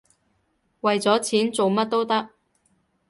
[0.79, 2.29] 為咗錢，做乜都得